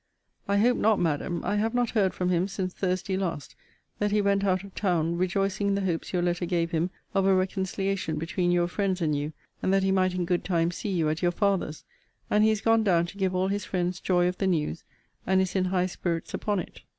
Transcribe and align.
I 0.47 0.57
hope 0.57 0.77
not, 0.77 0.99
Madam. 0.99 1.45
I 1.45 1.57
have 1.57 1.75
not 1.75 1.91
heard 1.91 2.15
from 2.15 2.29
him 2.29 2.47
since 2.47 2.73
Thursday 2.73 3.15
last, 3.15 3.55
that 3.99 4.09
he 4.09 4.19
went 4.19 4.43
out 4.43 4.63
of 4.63 4.73
town, 4.73 5.15
rejoicing 5.15 5.67
in 5.67 5.75
the 5.75 5.81
hopes 5.85 6.11
your 6.11 6.23
letter 6.23 6.47
gave 6.47 6.71
him 6.71 6.89
of 7.13 7.27
a 7.27 7.35
reconciliation 7.35 8.17
between 8.17 8.49
your 8.49 8.67
friends 8.67 8.99
and 8.99 9.15
you, 9.15 9.33
and 9.61 9.71
that 9.71 9.83
he 9.83 9.91
might 9.91 10.15
in 10.15 10.25
good 10.25 10.43
time 10.43 10.71
see 10.71 10.89
you 10.89 11.07
at 11.09 11.21
your 11.21 11.31
father's; 11.31 11.83
and 12.31 12.43
he 12.43 12.49
is 12.49 12.61
gone 12.61 12.83
down 12.83 13.05
to 13.05 13.17
give 13.19 13.35
all 13.35 13.49
his 13.49 13.63
friends 13.65 13.99
joy 13.99 14.27
of 14.27 14.39
the 14.39 14.47
news, 14.47 14.83
and 15.27 15.39
is 15.39 15.55
in 15.55 15.65
high 15.65 15.85
spirits 15.85 16.33
upon 16.33 16.57
it. 16.59 16.81